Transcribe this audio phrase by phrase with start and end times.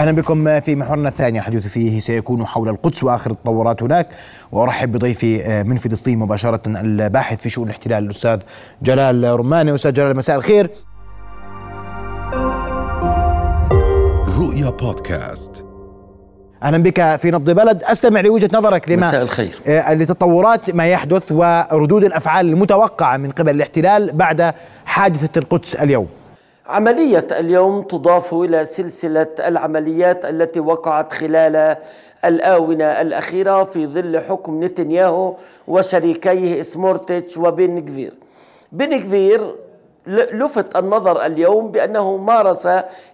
[0.00, 1.40] أهلا بكم في محورنا الثاني.
[1.40, 4.08] حديث فيه سيكون حول القدس وآخر التطورات هناك.
[4.52, 8.40] وأرحب بضيفي من فلسطين مباشرة الباحث في شؤون الاحتلال الأستاذ
[8.82, 9.74] جلال رماني.
[9.74, 10.70] أستاذ جلال مساء الخير.
[14.38, 15.64] رؤيا بودكاست.
[16.62, 17.82] أهلا بك في نبض بلد.
[17.82, 19.54] أستمع لوجهة نظرك لما مساء الخير.
[19.66, 24.54] آه، لتطورات ما يحدث وردود الأفعال المتوقعة من قبل الاحتلال بعد
[24.84, 26.06] حادثة القدس اليوم.
[26.70, 31.76] عملية اليوم تضاف إلى سلسلة العمليات التي وقعت خلال
[32.24, 35.34] الآونة الأخيرة في ظل حكم نتنياهو
[35.68, 38.12] وشريكيه سموتريتش وبن غفير
[38.72, 39.54] بن غفير
[40.06, 42.68] لفت النظر اليوم بأنه مارس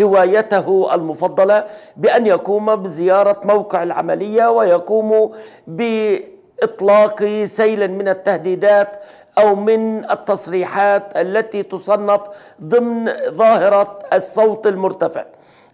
[0.00, 1.64] هوايته المفضلة
[1.96, 5.32] بأن يقوم بزيارة موقع العملية ويقوم
[5.66, 8.96] بإطلاق سيل من التهديدات
[9.38, 12.20] أو من التصريحات التي تصنف
[12.62, 15.24] ضمن ظاهرة الصوت المرتفع.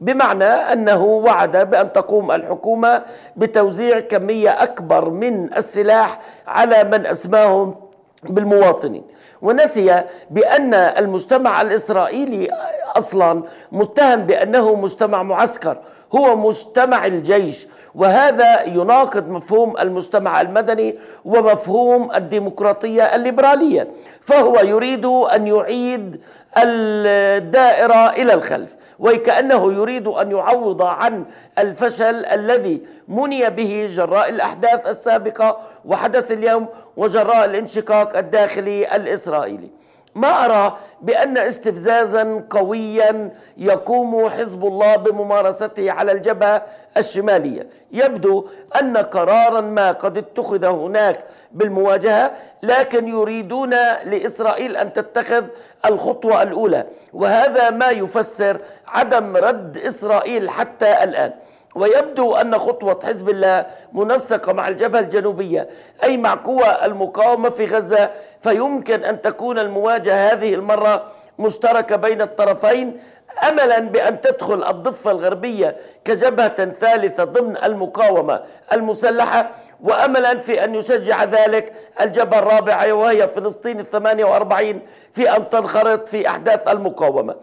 [0.00, 3.02] بمعنى أنه وعد بأن تقوم الحكومة
[3.36, 7.74] بتوزيع كمية أكبر من السلاح على من أسماهم
[8.22, 9.02] بالمواطنين.
[9.42, 12.48] ونسي بأن المجتمع الإسرائيلي
[12.96, 13.42] أصلا
[13.72, 15.76] متهم بأنه مجتمع معسكر
[16.14, 23.88] هو مجتمع الجيش وهذا يناقض مفهوم المجتمع المدني ومفهوم الديمقراطية الليبرالية.
[24.20, 26.20] فهو يريد أن يعيد
[26.56, 31.24] الدائرة إلى الخلف وكانه يريد أن يعوض عن
[31.58, 39.70] الفشل الذي مني به جراء الأحداث السابقة وحدث اليوم وجراء الانشقاق الداخلي الإسرائيلي.
[40.14, 46.62] ما أرى بأن استفزازا قويا يقوم حزب الله بممارسته على الجبهة
[46.96, 47.66] الشمالية.
[47.92, 48.48] يبدو
[48.80, 52.32] أن قرارا ما قد اتخذ هناك بالمواجهة
[52.62, 53.70] لكن يريدون
[54.04, 55.44] لإسرائيل أن تتخذ
[55.86, 61.32] الخطوة الأولى وهذا ما يفسر عدم رد إسرائيل حتى الآن.
[61.74, 65.68] ويبدو أن خطوة حزب الله منسقة مع الجبهة الجنوبية
[66.04, 71.04] أي مع قوى المقاومة في غزة فيمكن أن تكون المواجهة هذه المرة
[71.38, 73.00] مشتركة بين الطرفين
[73.48, 78.42] املا بأن تدخل الضفة الغربية كجبهة ثالثة ضمن المقاومة
[78.72, 79.50] المسلحة
[79.82, 84.80] واملا في أن يشجع ذلك الجبهة الرابعة وهي فلسطين الثمانية وأربعين
[85.12, 87.34] في أن تنخرط في أحداث المقاومة.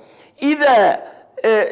[0.44, 1.00] إذا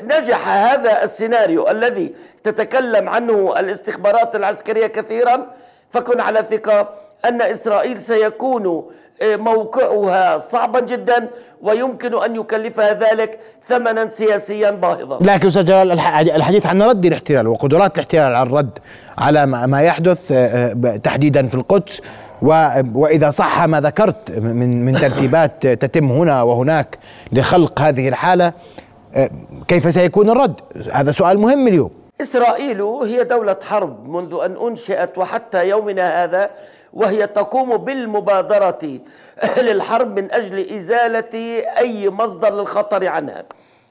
[0.04, 2.14] نجح هذا السيناريو الذي
[2.44, 5.46] تتكلم عنه الاستخبارات العسكرية كثيرا
[5.90, 6.90] فكن على ثقة
[7.26, 8.84] أن إسرائيل سيكون
[9.22, 11.28] آه، موقعها صعبا جدا
[11.62, 15.20] ويمكن أن يكلفها ذلك ثمنا سياسيا باهظا.
[15.22, 15.92] لكن أستاذ جلال
[16.32, 18.80] الحديث عن رد الاحتلال وقدرات الاحتلال على الرد
[19.18, 22.02] على ما يحدث آه، تحديدا في القدس
[22.94, 26.98] وإذا صح ما ذكرت من من ترتيبات تتم هنا وهناك
[27.32, 28.54] لخلق هذه الحالة
[29.68, 31.92] كيف سيكون الرد؟ هذا سؤال مهم اليوم.
[32.22, 36.50] إسرائيل هي دولة حرب منذ أن أنشئت وحتى يومنا هذا
[36.94, 39.00] وهي تقوم بالمبادرة
[39.68, 43.44] للحرب من أجل إزالة أي مصدر للخطر عنها.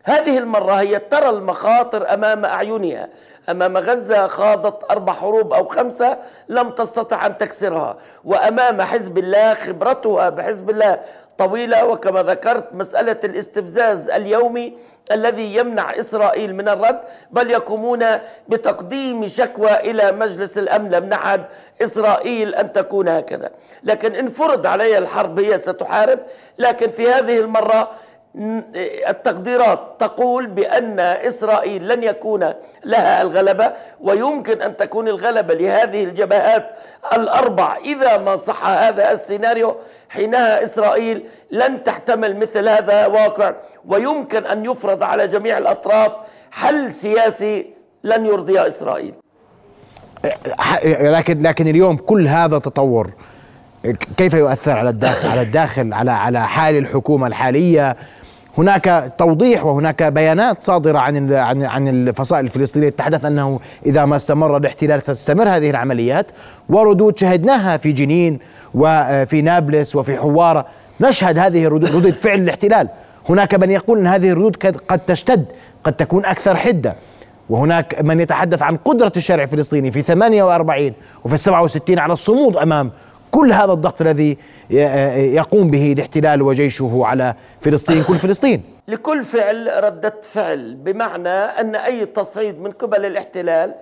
[0.07, 3.09] هذه المرة هي ترى المخاطر أمام أعينها.
[3.51, 6.19] أمام غزة خاضت أربع حروب أو خمسة
[6.49, 7.97] لم تستطع أن تكسرها.
[8.25, 11.01] وأمام حزب الله خبرتها بحزب الله
[11.39, 14.79] طويلة وكما ذكرت مسألة الاستفزاز اليومي
[15.13, 17.01] الذي يمنع إسرائيل من الرد
[17.31, 18.05] بل يقومون
[18.49, 20.91] بتقديم شكوى إلى مجلس الأمن.
[20.91, 21.45] لم نعد
[21.83, 23.51] إسرائيل أن تكون هكذا.
[23.83, 26.19] لكن إن فرض عليها الحرب هي ستحارب
[26.59, 27.91] لكن في هذه المرة
[29.09, 32.53] التقديرات تقول بأن إسرائيل لن يكون
[32.85, 36.71] لها الغلبة ويمكن أن تكون الغلبة لهذه الجبهات
[37.13, 37.77] الأربع.
[37.77, 39.77] إذا ما صح هذا السيناريو
[40.09, 43.53] حينها إسرائيل لن تحتمل مثل هذا واقع
[43.87, 46.13] ويمكن أن يفرض على جميع الأطراف
[46.51, 47.71] حل سياسي
[48.05, 49.15] لن يرضي إسرائيل.
[51.01, 53.11] لكن لكن اليوم كل هذا تطور.
[54.17, 57.97] كيف يؤثر على الداخل على الداخل على على حال الحكومة الحالية؟
[58.59, 62.89] هناك توضيح وهناك بيانات صادرة عن عن عن الفصائل الفلسطينية.
[62.89, 66.27] تتحدث أنه إذا ما استمر الاحتلال ستستمر هذه العمليات.
[66.69, 68.39] وردود شهدناها في جنين
[68.75, 70.67] وفي نابلس وفي حوارة.
[71.01, 72.89] نشهد هذه الردود ردود فعل الاحتلال.
[73.29, 74.57] هناك من يقول إن هذه الردود
[74.89, 75.45] قد تشتد
[75.85, 76.95] قد تكون أكثر حدة.
[77.51, 80.93] وهناك من يتحدث عن قدرة الشارع الفلسطيني في 48
[81.25, 82.91] وفي 67 على الصمود أمام
[83.37, 84.39] كل هذا الضغط الذي
[85.41, 88.63] يقوم به الاحتلال وجيشه على فلسطين كل فلسطين.
[88.89, 93.75] لكل فعل ردة فعل بمعنى أن أي تصعيد من قبل الاحتلال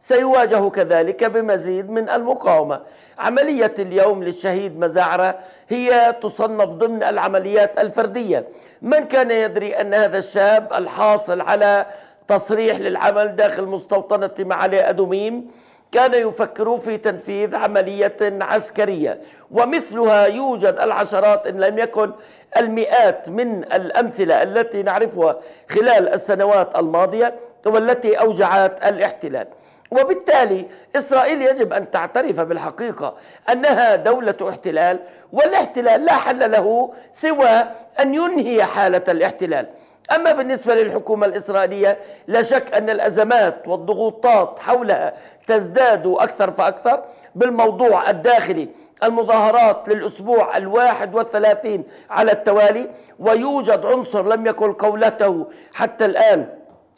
[0.00, 2.80] سيواجه كذلك بمزيد من المقاومة.
[3.18, 5.34] عملية اليوم للشهيد مزاعرة
[5.68, 8.46] هي تصنف ضمن العمليات الفردية.
[8.82, 11.86] من كان يدري أن هذا الشاب الحاصل على
[12.28, 15.50] تصريح للعمل داخل مستوطنة معالي أدوميم
[15.92, 19.20] كان يفكر في تنفيذ عملية عسكرية
[19.50, 22.10] ومثلها يوجد العشرات إن لم يكن
[22.56, 25.40] المئات من الأمثلة التي نعرفها
[25.70, 27.34] خلال السنوات الماضية
[27.66, 29.46] والتي أوجعت الاحتلال.
[29.90, 30.66] وبالتالي
[30.96, 33.14] إسرائيل يجب أن تعترف بالحقيقة
[33.52, 34.98] أنها دولة احتلال
[35.32, 37.64] والاحتلال لا حل له سوى
[38.00, 39.66] أن ينهي حالة الاحتلال.
[40.14, 45.12] أما بالنسبة للحكومة الإسرائيلية لا شك أن الأزمات والضغوطات حولها
[45.46, 47.02] تزداد أكثر فأكثر
[47.34, 48.68] بالموضوع الداخلي.
[49.02, 56.48] المظاهرات للأسبوع الواحد والثلاثين على التوالي ويوجد عنصر لم يكن قولته حتى الآن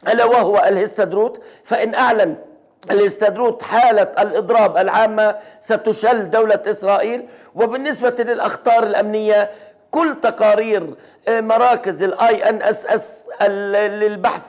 [0.09, 2.37] ألا وهو الهستدروت فإن أعلن
[2.91, 7.29] الهستدروت حالة الإضراب العامة ستشل دولة إسرائيل.
[7.55, 9.51] وبالنسبة للأخطار الأمنية
[9.93, 10.95] كل تقارير
[11.29, 14.43] آه، مراكز ال INSS للبحث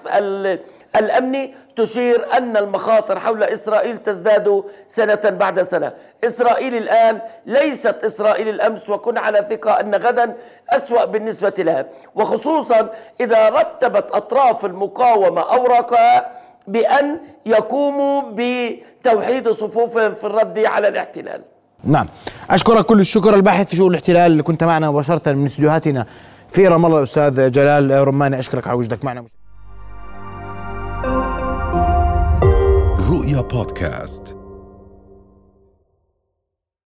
[0.96, 5.94] الأمني تشير أن المخاطر حول إسرائيل تزداد سنة بعد سنة،
[6.24, 10.36] إسرائيل الآن ليست إسرائيل الأمس وكن على ثقة أن غدا
[10.70, 11.86] أسوأ بالنسبة لها،
[12.16, 12.90] وخصوصا
[13.22, 16.32] إذا رتبت أطراف المقاومة أوراقها
[16.68, 21.42] بأن يقوموا بتوحيد صفوفهم في الرد على الاحتلال.
[21.84, 22.08] نعم.
[22.50, 26.06] أشكرك كل الشكر الباحث في شؤون الاحتلال اللي كنت معنا مباشرة من استديوهاتنا
[26.50, 28.40] في رام الله الأستاذ جلال رماني.
[28.40, 29.26] أشكرك على وجودك معنا.
[33.10, 34.43] رؤيا بودكاست.